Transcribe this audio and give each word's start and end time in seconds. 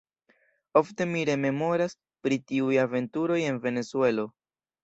Ofte 0.81 1.07
mi 1.09 1.25
rememoras 1.29 1.95
pri 2.23 2.39
tiuj 2.53 2.75
aventuroj 2.87 3.41
en 3.51 3.63
Venezuelo. 3.67 4.27